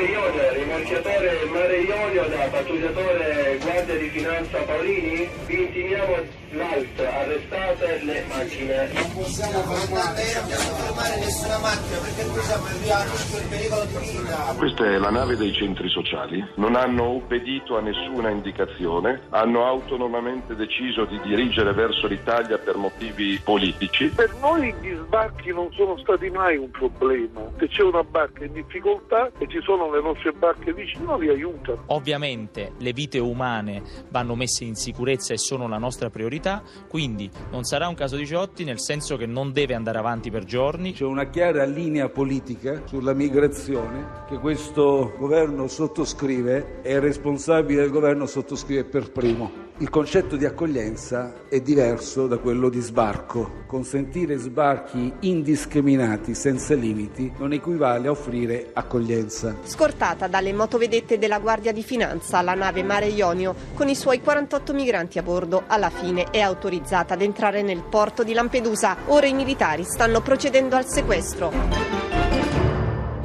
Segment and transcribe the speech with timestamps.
[0.00, 6.16] Mare Ionio, rimorchiatore Mare Ionio da pattugliatore Guardia di Finanza Paolini, vi intimiamo
[6.52, 8.88] l'ALT, arrestate le macchine.
[8.94, 13.98] Non possiamo fermare, non dobbiamo fermare nessuna macchina perché noi siamo arrivati per pericolo di
[13.98, 14.54] vita.
[14.56, 20.56] Questa è la nave dei centri sociali, non hanno obbedito a nessuna indicazione, hanno autonomamente
[20.56, 24.06] deciso di dirigere verso l'Italia per motivi politici.
[24.08, 27.42] Per noi gli sbarchi non sono stati mai un problema.
[27.58, 31.84] Se c'è una barca in difficoltà e ci sono le nostre barche vicino, li aiutano.
[31.86, 37.64] Ovviamente le vite umane vanno messe in sicurezza e sono la nostra priorità, quindi non
[37.64, 40.92] sarà un caso di Ciotti nel senso che non deve andare avanti per giorni.
[40.92, 47.90] C'è una chiara linea politica sulla migrazione che questo governo sottoscrive e il responsabile del
[47.90, 49.69] governo sottoscrive per primo.
[49.80, 53.62] Il concetto di accoglienza è diverso da quello di sbarco.
[53.66, 59.56] Consentire sbarchi indiscriminati, senza limiti, non equivale a offrire accoglienza.
[59.62, 64.74] Scortata dalle motovedette della Guardia di Finanza, la nave Mare Ionio, con i suoi 48
[64.74, 68.98] migranti a bordo, alla fine è autorizzata ad entrare nel porto di Lampedusa.
[69.06, 72.09] Ora i militari stanno procedendo al sequestro.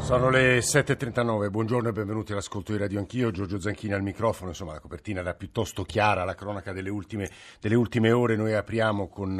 [0.06, 4.74] Sono le 7.39, buongiorno e benvenuti all'ascolto di Radio Anch'io, Giorgio Zanchini al microfono, insomma
[4.74, 7.28] la copertina era piuttosto chiara, la cronaca delle ultime,
[7.60, 9.36] delle ultime ore, noi apriamo con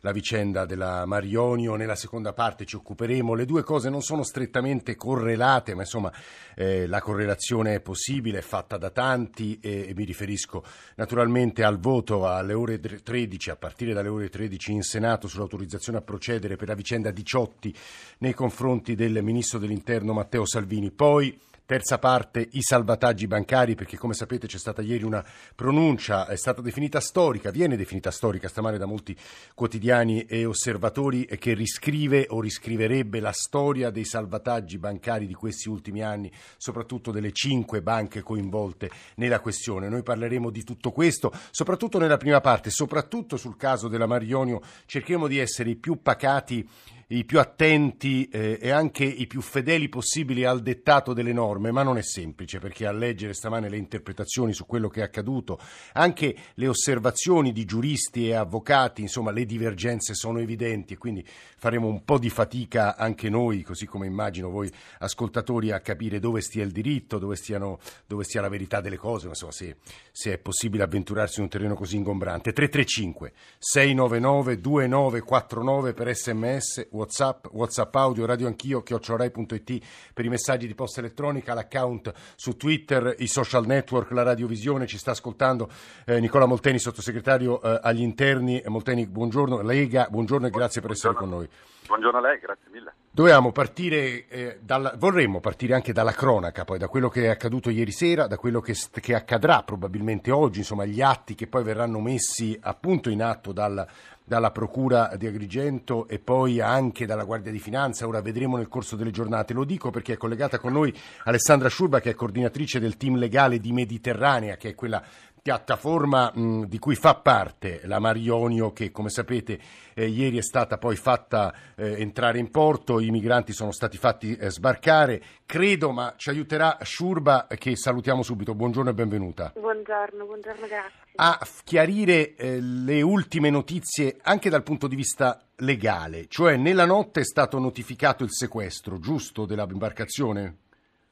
[0.00, 4.96] la vicenda della Marionio, nella seconda parte ci occuperemo, le due cose non sono strettamente
[4.96, 6.12] correlate, ma insomma
[6.56, 10.64] eh, la correlazione è possibile, è fatta da tanti e, e mi riferisco
[10.96, 16.02] naturalmente al voto alle ore 13, a partire dalle ore 13 in Senato sull'autorizzazione a
[16.02, 17.72] procedere per la vicenda Diciotti
[18.18, 20.90] nei confronti del Ministro dell'Interno Matteo Salvini.
[20.90, 25.22] Poi Terza parte, i salvataggi bancari, perché come sapete c'è stata ieri una
[25.54, 29.14] pronuncia, è stata definita storica, viene definita storica stamane da molti
[29.52, 36.02] quotidiani e osservatori, che riscrive o riscriverebbe la storia dei salvataggi bancari di questi ultimi
[36.02, 39.90] anni, soprattutto delle cinque banche coinvolte nella questione.
[39.90, 45.26] Noi parleremo di tutto questo, soprattutto nella prima parte, soprattutto sul caso della Marionio, cercheremo
[45.26, 46.66] di essere i più pacati
[47.08, 51.82] i più attenti eh, e anche i più fedeli possibili al dettato delle norme, ma
[51.82, 55.58] non è semplice perché a leggere stamane le interpretazioni su quello che è accaduto,
[55.94, 61.26] anche le osservazioni di giuristi e avvocati, insomma le divergenze sono evidenti e quindi
[61.56, 66.42] faremo un po' di fatica anche noi, così come immagino voi ascoltatori, a capire dove
[66.42, 69.76] stia il diritto, dove, stiano, dove stia la verità delle cose, insomma se,
[70.12, 72.52] se, è possibile avventurarsi in un terreno così ingombrante.
[72.52, 80.74] 335 699 2949 per sms Whatsapp, Whatsapp audio, radio anch'io, chiocciorai.it per i messaggi di
[80.74, 85.70] posta elettronica, l'account su Twitter, i social network, la radiovisione, ci sta ascoltando
[86.04, 88.60] eh, Nicola Molteni, sottosegretario eh, agli interni.
[88.66, 91.48] Molteni, buongiorno, Lega, buongiorno e grazie per essere con noi.
[91.86, 92.92] Buongiorno a lei, grazie mille.
[93.10, 97.70] Dovevamo partire, eh, dalla, vorremmo partire anche dalla cronaca, poi da quello che è accaduto
[97.70, 101.98] ieri sera, da quello che, che, accadrà probabilmente oggi, insomma gli atti che poi verranno
[101.98, 103.84] messi appunto in atto dal,
[104.28, 108.06] dalla Procura di Agrigento e poi anche dalla Guardia di Finanza.
[108.06, 109.54] Ora vedremo nel corso delle giornate.
[109.54, 110.94] Lo dico perché è collegata con noi
[111.24, 115.02] Alessandra Sciurba, che è coordinatrice del team legale di Mediterranea, che è quella
[115.48, 119.58] piattaforma mh, di cui fa parte la Marionio che come sapete
[119.94, 124.36] eh, ieri è stata poi fatta eh, entrare in porto, i migranti sono stati fatti
[124.36, 129.52] eh, sbarcare, credo ma ci aiuterà Sciurba che salutiamo subito, buongiorno e benvenuta.
[129.58, 131.00] Buongiorno, buongiorno, grazie.
[131.14, 137.20] A chiarire eh, le ultime notizie anche dal punto di vista legale, cioè nella notte
[137.20, 140.56] è stato notificato il sequestro, giusto, dell'imbarcazione?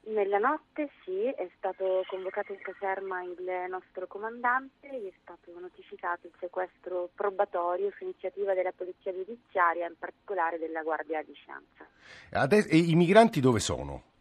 [0.09, 6.29] Nella notte sì, è stato convocato in caserma il nostro comandante, gli è stato notificato
[6.29, 11.89] il sequestro probatorio su iniziativa della Polizia Giudiziaria, in particolare della Guardia di Finanza.
[12.31, 14.15] Adesso, i migranti dove sono?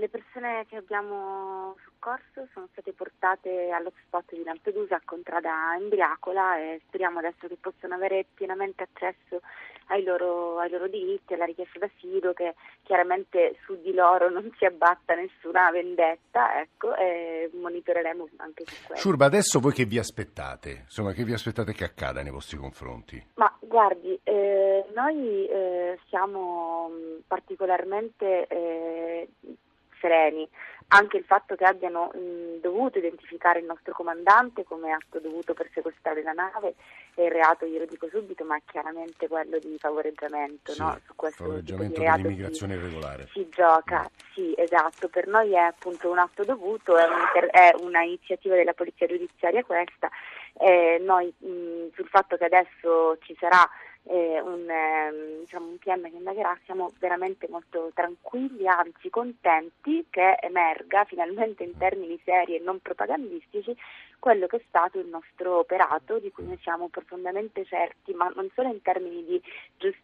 [0.00, 6.80] Le persone che abbiamo soccorso sono state portate all'hotspot di Lampedusa a Contrada Embriacola e
[6.86, 9.42] speriamo adesso che possano avere pienamente accesso
[9.88, 14.64] ai loro, ai loro diritti, alla richiesta d'asilo, che chiaramente su di loro non si
[14.64, 19.06] abbatta nessuna vendetta, ecco, e monitoreremo anche su questo.
[19.06, 20.84] Ciurba, adesso voi che vi aspettate?
[20.84, 23.22] Insomma, che vi aspettate che accada nei vostri confronti?
[23.34, 26.90] Ma guardi, eh, noi eh, siamo
[27.26, 29.28] particolarmente eh,
[30.00, 30.48] sereni
[30.92, 35.70] anche il fatto che abbiano mh, dovuto identificare il nostro comandante come atto dovuto per
[35.72, 36.74] sequestrare la nave
[37.14, 40.98] è il reato, glielo dico subito, ma è chiaramente quello di favoreggiamento, sì, no?
[41.04, 43.28] Su questo favoreggiamento tipo di dell'immigrazione si, irregolare.
[43.32, 44.32] Si gioca, mm.
[44.32, 48.72] sì, esatto, per noi è appunto un atto dovuto, è, un, è una iniziativa della
[48.72, 50.08] Polizia Giudiziaria questa,
[50.58, 53.68] eh, noi mh, sul fatto che adesso ci sarà
[54.04, 60.38] eh, un, eh, diciamo, un PM che indagherà, siamo veramente molto tranquilli, anzi contenti che
[60.40, 63.76] emerga finalmente in termini seri e non propagandistici
[64.18, 68.48] quello che è stato il nostro operato, di cui noi siamo profondamente certi, ma non
[68.54, 69.42] solo in termini di
[69.76, 69.99] giustizia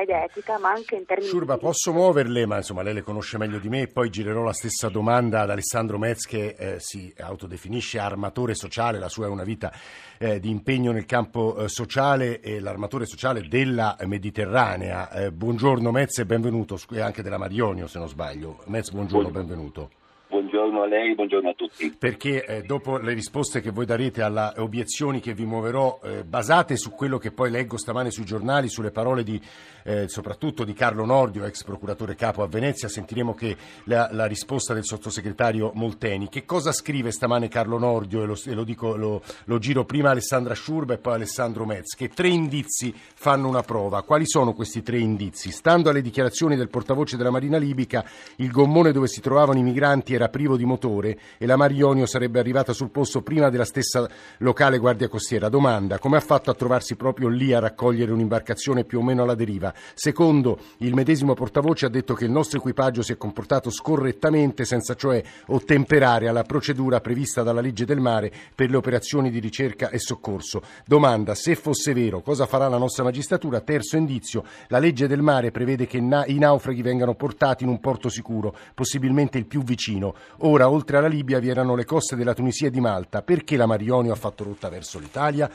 [0.00, 1.60] ed etica, ma anche in termini Shurba, di...
[1.60, 4.88] posso muoverle, ma insomma lei le conosce meglio di me, e poi girerò la stessa
[4.88, 9.72] domanda ad Alessandro Metz che eh, si autodefinisce armatore sociale, la sua è una vita
[10.18, 15.10] eh, di impegno nel campo eh, sociale e l'armatore sociale della Mediterranea.
[15.10, 18.62] Eh, buongiorno Metz e benvenuto, e anche della Marionio se non sbaglio.
[18.66, 19.90] Metz, buongiorno, benvenuto.
[20.56, 21.94] Buongiorno a lei, buongiorno a tutti.
[21.98, 26.78] Perché eh, dopo le risposte che voi darete alle obiezioni che vi muoverò, eh, basate
[26.78, 29.38] su quello che poi leggo stamane sui giornali, sulle parole di,
[29.84, 33.54] eh, soprattutto di Carlo Nordio, ex procuratore capo a Venezia, sentiremo che
[33.84, 36.30] la, la, risposta del sottosegretario Molteni.
[36.30, 38.22] Che cosa scrive stamane Carlo Nordio?
[38.22, 41.94] E lo, e lo, dico, lo, lo giro prima Alessandra Sciurba e poi Alessandro Metz,
[41.94, 44.02] che tre indizi fanno una prova.
[44.04, 45.50] Quali sono questi tre indizi?
[45.50, 48.06] Stando alle dichiarazioni del portavoce della Marina Libica,
[48.36, 52.38] il gommone dove si trovavano i migranti era privo di motore e la Marionio sarebbe
[52.38, 54.08] arrivata sul posto prima della stessa
[54.38, 55.48] locale Guardia Costiera.
[55.48, 59.34] Domanda, come ha fatto a trovarsi proprio lì a raccogliere un'imbarcazione più o meno alla
[59.34, 59.74] deriva?
[59.94, 64.94] Secondo, il medesimo portavoce ha detto che il nostro equipaggio si è comportato scorrettamente senza
[64.94, 69.98] cioè ottemperare alla procedura prevista dalla legge del mare per le operazioni di ricerca e
[69.98, 70.62] soccorso.
[70.84, 73.60] Domanda, se fosse vero, cosa farà la nostra magistratura?
[73.62, 78.08] Terzo indizio, la legge del mare prevede che i naufraghi vengano portati in un porto
[78.10, 80.14] sicuro, possibilmente il più vicino.
[80.40, 83.22] Ora, oltre alla Libia, vi erano le coste della Tunisia e di Malta.
[83.22, 85.48] Perché la Marionio ha fatto rotta verso l'Italia?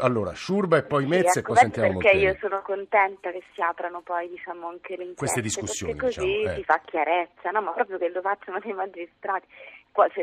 [0.00, 2.24] Allora, Sciurba e poi Mezza sì, e poi sentiamo perché Molteni.
[2.24, 6.50] io sono contenta che si aprano poi diciamo anche le inchieste queste discussioni così diciamo,
[6.50, 6.54] eh.
[6.54, 7.60] si fa chiarezza no?
[7.60, 9.46] ma proprio che lo facciano dei magistrati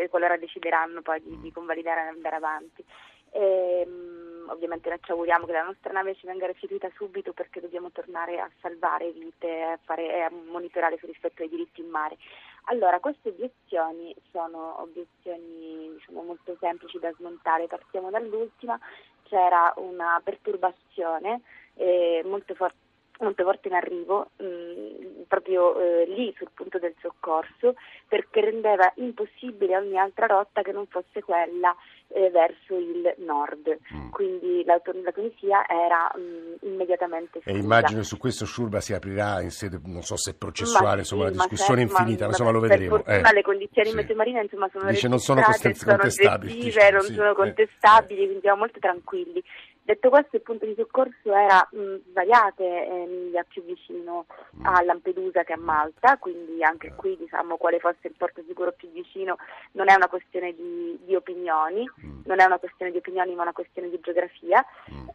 [0.09, 2.83] qualora decideranno poi di, di convalidare e andare avanti
[3.31, 7.59] e, um, ovviamente noi ci auguriamo che la nostra nave ci venga restituita subito perché
[7.59, 12.17] dobbiamo tornare a salvare vite e a, monitorare sul rispetto ai diritti in mare
[12.65, 17.67] allora, queste obiezioni sono obiezioni diciamo, molto semplici da smontare.
[17.67, 18.79] Partiamo dall'ultima,
[19.23, 21.41] c'era una perturbazione
[21.75, 22.73] eh, molto, for-
[23.19, 27.75] molto, forte in arrivo, mh, mm, proprio eh, lì sul punto del soccorso,
[28.07, 31.75] perché rendeva impossibile ogni altra rotta che non fosse quella
[32.13, 33.77] eh, verso il nord.
[33.93, 34.09] Mm.
[34.11, 37.57] Quindi la, la Tunisia era mh, mm, immediatamente esclusa.
[37.57, 41.27] E immagino su questo Shurba si aprirà in sede, non so se processuale, ma insomma,
[41.27, 42.95] sì, una discussione certo, infinita, ma, insomma lo vedremo.
[42.97, 43.33] Fortuna eh.
[43.33, 43.95] le condizioni sì.
[43.95, 44.09] meteorologiche
[44.41, 48.25] insomma sono Dice, non sono contestabili, oggettive, non sì, sono contestabili, eh.
[48.25, 49.43] quindi siamo molto tranquilli.
[49.83, 54.25] Detto questo, il punto di soccorso era mh, svariate eh, miglia più vicino
[54.61, 58.91] a Lampedusa che a Malta, quindi anche qui diciamo quale fosse il porto sicuro più
[58.91, 59.37] vicino
[59.73, 61.89] non è una questione di, di opinioni,
[62.25, 64.63] non è una questione di opinioni ma una questione di geografia.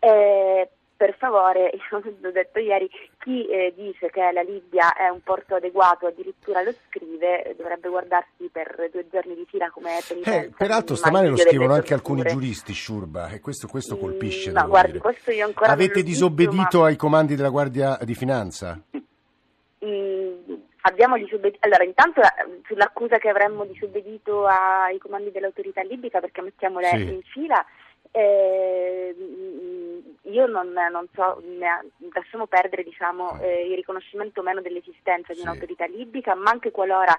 [0.01, 2.89] Eh, per favore, io ho detto ieri,
[3.19, 8.49] chi eh, dice che la Libia è un porto adeguato, addirittura lo scrive, dovrebbe guardarsi
[8.51, 10.41] per due giorni di fila come penitenza.
[10.41, 14.51] Eh, peraltro stamane lo scrivono anche alcuni giuristi, Shurba, e questo, questo colpisce.
[14.51, 16.87] Mm, no, guardi, questo Avete disobbedito ma...
[16.87, 18.81] ai comandi della Guardia di Finanza?
[19.85, 26.41] Mm, abbiamo disobbedito, allora intanto eh, sull'accusa che avremmo disobbedito ai comandi dell'autorità libica perché
[26.41, 27.03] mettiamola sì.
[27.03, 27.65] in fila,
[28.13, 29.15] eh,
[30.23, 35.41] io non, non so, ne, lasciamo perdere diciamo, eh, il riconoscimento o meno dell'esistenza di
[35.41, 37.17] un'autorità libica, ma anche qualora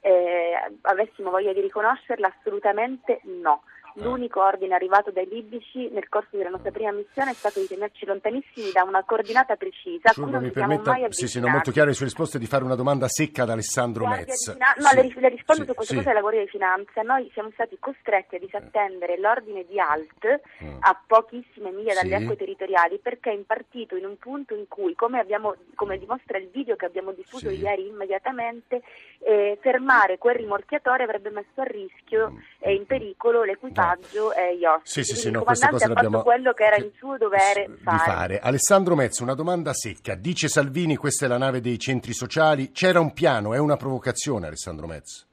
[0.00, 3.62] eh, avessimo voglia di riconoscerla, assolutamente no.
[3.94, 8.06] L'unico ordine arrivato dai libici nel corso della nostra prima missione è stato di tenerci
[8.06, 10.10] lontanissimi da una coordinata precisa.
[10.12, 13.08] Giulio, mi permetta, sì, sì, non molto chiare le sue risposte, di fare una domanda
[13.08, 14.52] secca ad Alessandro Metz.
[14.52, 17.02] Finan- no, sì, le, le, rispondo sì, su questa cosa della Guardia di Finanza.
[17.02, 20.76] Noi siamo stati costretti a disattendere l'ordine di ALT mm.
[20.80, 25.18] a pochissime miglia dalle acque territoriali perché è impartito in un punto in cui, come,
[25.18, 28.82] abbiamo, come dimostra il video che abbiamo diffuso ieri immediatamente,
[29.18, 32.36] eh, fermare quel rimorchiatore avrebbe messo a rischio mm.
[32.60, 34.90] e in pericolo l'equipaggio passaggio e gli ospiti.
[34.90, 36.22] Sì, sì, sì, no, questa cosa l'abbiamo...
[36.22, 37.98] quello che era in suo dovere fare.
[37.98, 38.38] fare.
[38.38, 40.14] Alessandro Mezzo, una domanda secca.
[40.14, 42.70] Dice Salvini, questa è la nave dei centri sociali.
[42.72, 45.26] C'era un piano, è una provocazione, Alessandro Mezzo?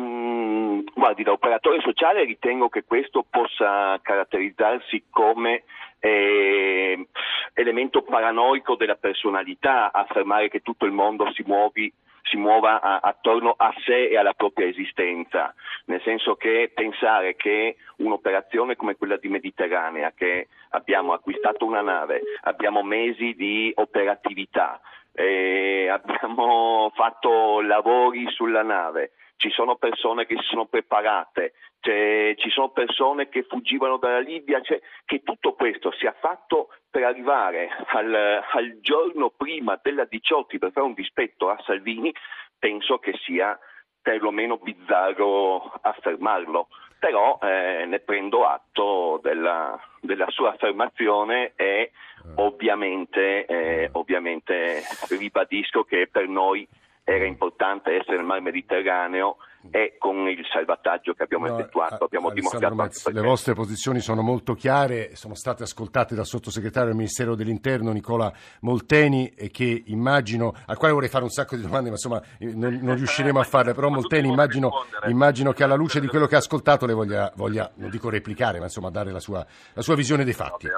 [0.00, 5.64] Mm, guardi, da operatore sociale ritengo che questo possa caratterizzarsi come
[5.98, 7.08] eh,
[7.52, 11.92] elemento paranoico della personalità, affermare che tutto il mondo si muovi
[12.26, 15.54] si muova a, attorno a sé e alla propria esistenza,
[15.86, 22.20] nel senso che pensare che un'operazione come quella di Mediterranea, che abbiamo acquistato una nave,
[22.42, 24.80] abbiamo mesi di operatività,
[25.12, 32.70] eh, abbiamo fatto lavori sulla nave, ci sono persone che si sono preparate, ci sono
[32.70, 38.78] persone che fuggivano dalla Libia, cioè, che tutto questo sia fatto per arrivare al, al
[38.80, 42.12] giorno prima della 18 per fare un dispetto a Salvini,
[42.58, 43.56] penso che sia
[44.02, 51.90] perlomeno bizzarro affermarlo, però eh, ne prendo atto della, della, sua affermazione e
[52.36, 56.66] ovviamente, eh, ovviamente ribadisco che per noi
[57.08, 59.36] era importante essere nel Mar Mediterraneo
[59.70, 64.22] e con il salvataggio che abbiamo no, effettuato abbiamo dimostrato Mezz, le vostre posizioni sono
[64.22, 70.52] molto chiare sono state ascoltate dal sottosegretario del Ministero dell'Interno Nicola Molteni e che immagino
[70.66, 73.72] al quale vorrei fare un sacco di domande ma insomma non, non riusciremo a farle
[73.72, 77.70] però Molteni immagino, immagino, che alla luce di quello che ha ascoltato le voglia, voglia
[77.76, 80.68] non dico replicare ma insomma dare la sua, la sua visione dei fatti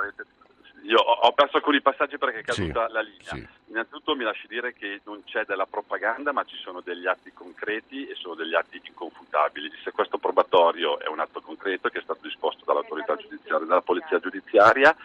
[0.89, 3.35] io ho perso alcuni passaggi perché è caduta sì, la linea.
[3.35, 3.47] Sì.
[3.67, 8.07] Innanzitutto mi lasci dire che non c'è della propaganda, ma ci sono degli atti concreti
[8.07, 9.67] e sono degli atti inconfutabili.
[9.67, 14.19] Il sequestro probatorio è un atto concreto che è stato disposto dall'autorità giudiziaria, dalla polizia
[14.19, 14.97] giudiziaria.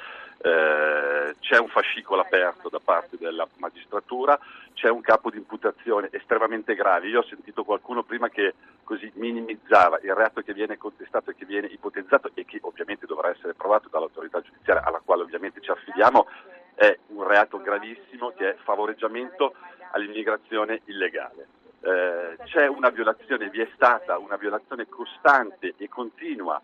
[0.46, 4.38] Eh, c'è un fascicolo aperto da parte della magistratura,
[4.74, 7.08] c'è un capo di imputazione estremamente grave.
[7.08, 11.46] Io ho sentito qualcuno prima che così minimizzava il reato che viene contestato e che
[11.46, 16.28] viene ipotizzato e che ovviamente dovrà essere provato dall'autorità giudiziaria alla quale ovviamente ci affidiamo,
[16.76, 19.54] è un reato gravissimo che è favoreggiamento
[19.92, 21.48] all'immigrazione illegale.
[21.80, 26.62] Eh, c'è una violazione, vi è stata una violazione costante e continua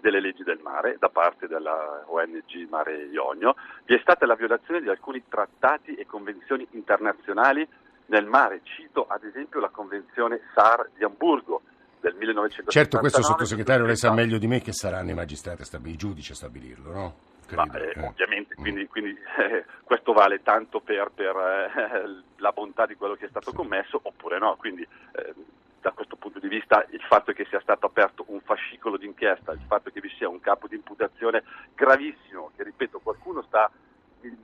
[0.00, 4.80] delle leggi del mare da parte della ONG Mare Ionio, vi è stata la violazione
[4.80, 7.66] di alcuni trattati e convenzioni internazionali
[8.06, 8.60] nel mare.
[8.62, 11.62] Cito ad esempio la convenzione SAR di Amburgo
[12.00, 12.70] del 1979.
[12.70, 16.34] Certo, questo sottosegretario lei sa meglio di me che saranno i magistrati, i giudici a
[16.34, 17.14] stabilirlo, no?
[17.50, 18.06] Ma, eh, eh.
[18.06, 18.62] Ovviamente, mm.
[18.62, 23.28] quindi, quindi eh, questo vale tanto per, per eh, la bontà di quello che è
[23.28, 24.56] stato commesso oppure no.
[24.56, 25.34] Quindi eh,
[25.80, 29.64] da questo punto di vista il fatto che sia stato aperto un fascicolo d'inchiesta, il
[29.66, 31.42] fatto che vi sia un capo di imputazione
[31.74, 33.70] gravissimo, che ripeto qualcuno sta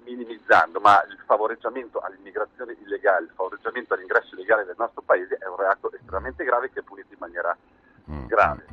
[0.04, 5.56] minimizzando, ma il favoreggiamento all'immigrazione illegale, il favoreggiamento all'ingresso illegale del nostro paese è un
[5.56, 7.56] reato estremamente grave che è punito in maniera
[8.10, 8.26] mm.
[8.26, 8.66] grave.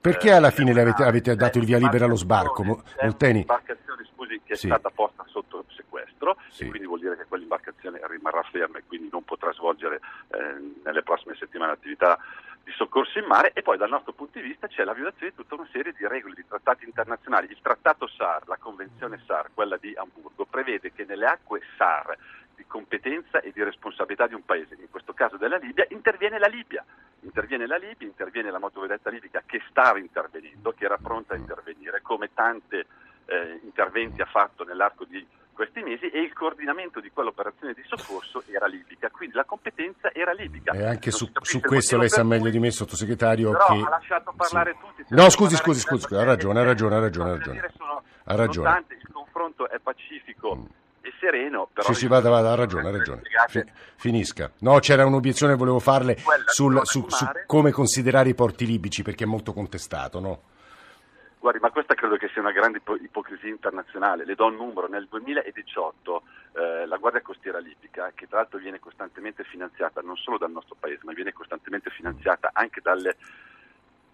[0.00, 2.62] Perché alla fine le avete, avete dato il via libera allo sbarco?
[2.62, 3.40] Molteni?
[3.40, 4.68] L'imbarcazione scusi, che è sì.
[4.68, 6.64] stata posta sotto sequestro sì.
[6.64, 10.00] e quindi vuol dire che quell'imbarcazione rimarrà ferma e quindi non potrà svolgere
[10.36, 12.18] eh, nelle prossime settimane attività
[12.62, 15.36] di soccorso in mare e poi dal nostro punto di vista c'è la violazione di
[15.36, 17.50] tutta una serie di regole, di trattati internazionali.
[17.50, 22.16] Il trattato SAR, la convenzione SAR, quella di Amburgo, prevede che nelle acque SAR
[22.56, 26.48] di competenza e di responsabilità di un paese, in questo caso della Libia, interviene la
[26.48, 26.84] Libia
[27.26, 32.00] interviene la Libia, interviene la motovedetta libica che stava intervenendo, che era pronta a intervenire,
[32.02, 37.72] come tanti eh, interventi ha fatto nell'arco di questi mesi e il coordinamento di quell'operazione
[37.72, 40.72] di soccorso era libica, quindi la competenza era libica.
[40.72, 43.50] E anche su, su questo lei sa meglio di me, sottosegretario.
[43.50, 43.84] Però che...
[43.84, 44.86] ha lasciato parlare sì.
[44.86, 45.14] tutti.
[45.14, 47.30] No, scusi, scusi, scusi, ha ragione, ha ragione, ha ragione.
[47.30, 47.72] Ha ragione.
[47.76, 48.68] Sono, ha ragione.
[48.68, 50.56] Nonostante il confronto è pacifico.
[50.56, 50.64] Mm
[51.06, 51.68] e sereno.
[51.72, 53.22] Però sì, sì, vada, vada, ha ragione, ha ragione.
[53.94, 54.50] Finisca.
[54.58, 59.22] No, c'era un'obiezione che volevo farle sul, su, su, come considerare i porti libici, perché
[59.22, 60.40] è molto contestato, no?
[61.46, 64.24] Guardi, ma questa credo che sia una grande ipocrisia internazionale.
[64.24, 64.88] Le do un numero.
[64.88, 66.22] Nel 2018
[66.54, 70.74] eh, la Guardia Costiera Libica, che tra l'altro viene costantemente finanziata non solo dal nostro
[70.76, 73.14] paese, ma viene costantemente finanziata anche dalle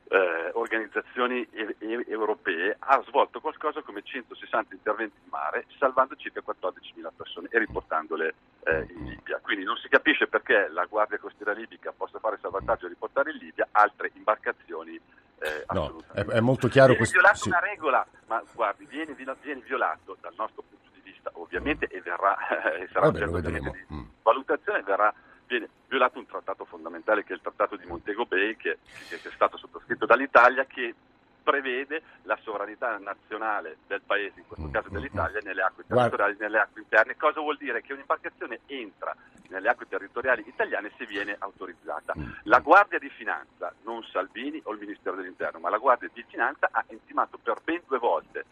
[0.08, 6.42] eh, organizzazioni e- e- europee ha svolto qualcosa come 160 interventi in mare, salvando circa
[6.46, 8.34] 14.000 persone e riportandole
[8.64, 9.40] eh, in Libia.
[9.40, 13.38] Quindi non si capisce perché la Guardia Costiera Libica possa fare salvataggio e riportare in
[13.38, 15.00] Libia altre imbarcazioni.
[15.42, 17.18] Eh, no, è, è, molto chiaro viene questo.
[17.18, 17.49] violata sì.
[17.49, 22.37] una regola, ma guardi, viene, viene, violato dal nostro punto di vista, ovviamente, e verrà,
[22.78, 24.02] e sarà Vabbè, oggetto di mm.
[24.22, 25.12] valutazione, verrà
[25.46, 29.32] viene violato un trattato fondamentale che è il trattato di Montego Bay che, che è
[29.34, 30.94] stato sottoscritto dall'Italia che
[31.42, 36.82] prevede la sovranità nazionale del paese, in questo caso dell'Italia, nelle acque territoriali, nelle acque
[36.82, 37.16] interne.
[37.16, 37.82] Cosa vuol dire?
[37.82, 39.14] Che un'imbarcazione entra
[39.52, 42.14] nelle acque territoriali italiane se viene autorizzata.
[42.44, 46.68] La Guardia di Finanza, non Salvini o il Ministero dell'Interno, ma la Guardia di Finanza
[46.73, 48.44] ha intimato per ben due volte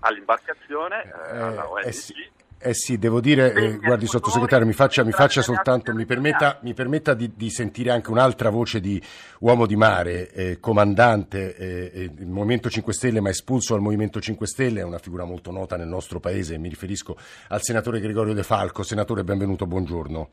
[0.00, 5.04] all'imbarcazione, eh, alla ONG, eh sì eh sì, devo dire, eh, guardi sottosegretario, mi faccia,
[5.04, 9.00] mi faccia soltanto, mi permetta, mi permetta di, di, sentire anche un'altra voce di
[9.40, 14.46] uomo di mare, eh, comandante eh, il Movimento 5 Stelle, ma espulso dal Movimento 5
[14.46, 17.18] Stelle, è una figura molto nota nel nostro paese, mi riferisco
[17.48, 18.82] al senatore Gregorio De Falco.
[18.82, 20.28] Senatore, benvenuto, buongiorno.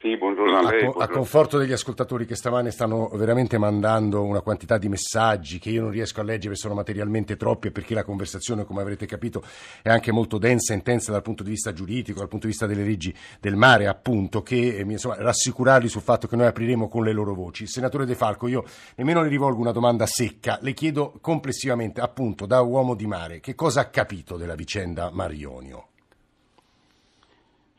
[0.00, 0.84] Sì, buongiorno a lei.
[0.84, 5.70] A, a, conforto degli ascoltatori che stamane stanno veramente mandando una quantità di messaggi che
[5.70, 9.42] io non riesco a leggere, sono materialmente troppi e perché la conversazione, come avrete capito,
[9.82, 12.66] è anche molto densa e intensa dal punto di vista giuridico, dal punto di vista
[12.66, 17.02] delle leggi del mare, appunto, che eh, insomma, rassicurarli sul fatto che noi apriremo con
[17.02, 17.66] le loro voci.
[17.66, 18.62] Senatore De Falco, io
[18.94, 23.56] nemmeno le rivolgo una domanda secca, le chiedo complessivamente, appunto, da uomo di mare, che
[23.56, 25.88] cosa ha capito della vicenda Marionio?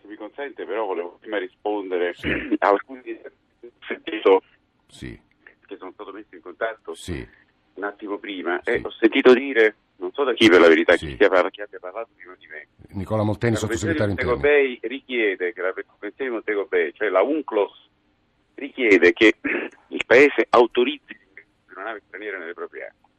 [0.09, 2.55] mi consente, però volevo prima rispondere sì.
[2.57, 3.21] a alcuni
[3.85, 4.41] sentito
[4.87, 5.19] sì.
[5.65, 7.25] che sono stato messo in contatto sì.
[7.75, 11.15] un attimo prima e ho sentito dire, non so da chi per la verità, chi,
[11.15, 12.67] parla, chi, abbia parlato prima di me.
[12.93, 14.31] Nicola Molteni, sottosegretario interno.
[14.31, 17.89] La Convenzione di richiede che la Convenzione di Montego Bay, cioè la UNCLOS,
[18.55, 19.35] richiede che
[19.89, 21.17] il Paese autorizzi
[21.75, 23.09] una nave straniera nelle proprie acque.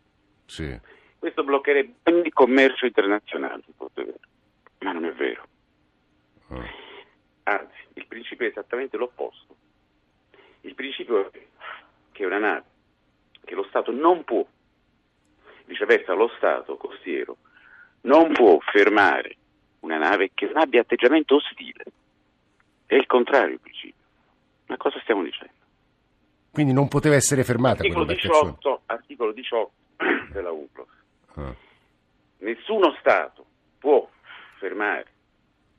[1.18, 3.62] Questo bloccherebbe ogni commercio internazionale,
[4.80, 5.46] ma non è vero.
[6.48, 6.89] Oh.
[7.44, 9.56] Anzi, il principio è esattamente l'opposto.
[10.62, 11.46] Il principio è
[12.12, 12.64] che una nave,
[13.44, 14.44] che lo Stato non può,
[15.64, 17.36] viceversa lo Stato costiero,
[18.02, 19.36] non può fermare
[19.80, 21.84] una nave che non abbia atteggiamento ostile.
[22.86, 23.94] È il contrario il principio.
[24.66, 25.54] Ma cosa stiamo dicendo?
[26.50, 29.70] Quindi non poteva essere fermata articolo 18, articolo 18
[30.32, 30.88] della UNCLOS.
[31.34, 31.54] Ah.
[32.38, 33.44] Nessuno Stato
[33.78, 34.08] può
[34.58, 35.06] fermare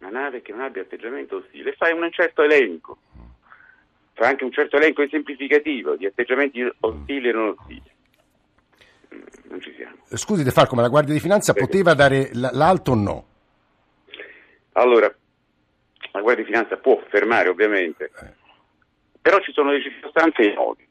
[0.02, 2.98] una nave che non abbia atteggiamento ostile, fai un certo elenco,
[4.14, 7.92] fa anche un certo elenco esemplificativo di atteggiamenti ostili e non ostili.
[9.14, 9.98] Mm, non ci siamo.
[10.10, 11.68] Scusi De Falco, ma la Guardia di Finanza Perché?
[11.68, 13.26] poteva dare l'alto o no?
[14.74, 15.14] Allora,
[16.12, 18.34] la Guardia di Finanza può fermare ovviamente, eh.
[19.22, 20.88] però ci sono delle circostanze nodi.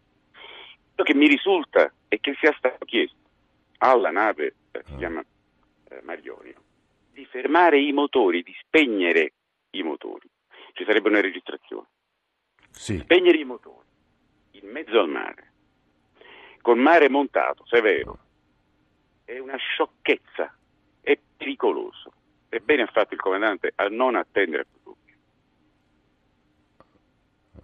[0.95, 3.17] Quello che mi risulta è che sia stato chiesto
[3.79, 4.97] alla nave, eh, si ah.
[4.97, 5.25] chiama
[5.88, 6.55] eh, Marionio,
[7.21, 9.35] di fermare i motori, di spegnere
[9.71, 10.27] i motori.
[10.73, 11.87] Ci sarebbe una registrazione.
[12.71, 12.99] Sì.
[12.99, 13.89] Spegnere i motori
[14.53, 15.53] in mezzo al mare,
[16.62, 18.19] con mare montato, severo,
[19.25, 20.57] è una sciocchezza,
[21.03, 22.12] è pericoloso.
[22.49, 24.79] Ebbene ha fatto il comandante a non attendere più.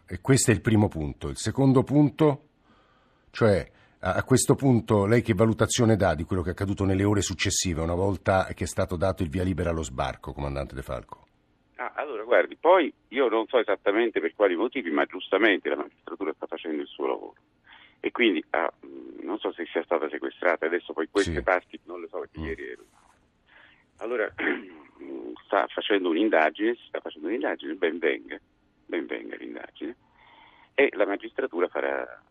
[0.09, 1.29] E questo è il primo punto.
[1.29, 2.49] Il secondo punto,
[3.31, 3.69] cioè
[4.01, 7.81] a questo punto lei che valutazione dà di quello che è accaduto nelle ore successive,
[7.81, 11.27] una volta che è stato dato il via libera allo sbarco, comandante De Falco?
[11.77, 16.33] Ah, allora, guardi, poi io non so esattamente per quali motivi, ma giustamente la magistratura
[16.35, 17.35] sta facendo il suo lavoro.
[18.01, 18.73] E quindi ah,
[19.23, 21.43] non so se sia stata sequestrata, adesso poi queste sì.
[21.43, 22.45] parti non le so perché mm.
[22.45, 22.85] ieri ero.
[23.99, 24.33] Allora,
[25.45, 28.39] sta facendo un'indagine, si sta facendo un'indagine, ben venga,
[28.87, 29.97] ben venga l'indagine,
[30.75, 32.23] e la magistratura farà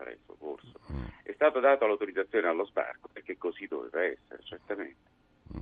[0.00, 0.80] farà il suo corso.
[0.90, 1.04] Mm.
[1.22, 5.08] È stata data l'autorizzazione allo sbarco perché così doveva essere, certamente.
[5.54, 5.60] Mm.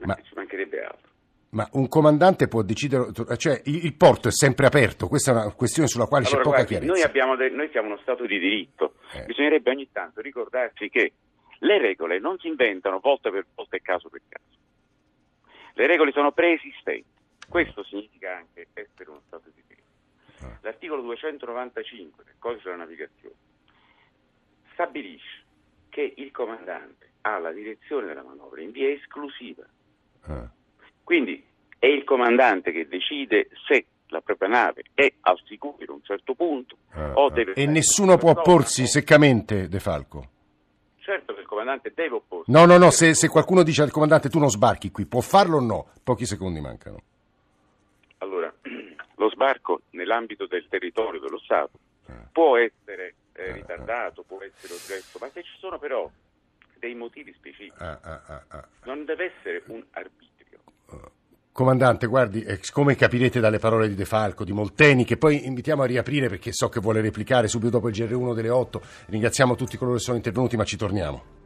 [0.00, 1.10] Ma, Ma ci mancherebbe altro.
[1.50, 5.88] Ma un comandante può decidere, cioè il, porto è sempre aperto, questa è una questione
[5.88, 7.24] sulla quale allora, c'è poca guardi, chiarezza.
[7.24, 9.24] Noi, de- noi, siamo uno Stato di diritto, eh.
[9.24, 11.12] bisognerebbe ogni tanto ricordarci che
[11.60, 14.44] le regole non si inventano volta per volta e caso per caso.
[15.74, 17.08] Le regole sono preesistenti,
[17.48, 20.44] questo significa anche essere uno Stato di diritto.
[20.44, 20.58] Ah.
[20.60, 23.45] L'articolo 295 del codice della navigazione
[24.76, 25.44] stabilisce
[25.88, 29.64] che il comandante ha la direzione della manovra in via esclusiva.
[30.26, 30.48] Ah.
[31.02, 31.42] Quindi
[31.78, 36.34] è il comandante che decide se la propria nave è al sicuro a un certo
[36.34, 37.54] punto ah, o deve...
[37.54, 40.28] E nessuno può opporsi seccamente, De Falco?
[40.98, 42.50] Certo che il comandante deve opporsi.
[42.50, 45.56] No, no, no, se, se qualcuno dice al comandante tu non sbarchi qui, può farlo
[45.56, 45.88] o no?
[46.04, 47.02] Pochi secondi mancano.
[48.18, 48.52] Allora,
[49.16, 51.95] lo sbarco nell'ambito del territorio dello Stato ah.
[52.32, 56.10] Può essere eh, ritardato, può essere oggetto, ma se ci sono però
[56.78, 57.72] dei motivi specifici,
[58.84, 60.60] non deve essere un arbitrio.
[61.52, 65.82] Comandante, guardi, eh, come capirete dalle parole di De Falco, di Molteni, che poi invitiamo
[65.82, 69.78] a riaprire perché so che vuole replicare subito dopo il GR1 delle 8, ringraziamo tutti
[69.78, 71.45] coloro che sono intervenuti, ma ci torniamo.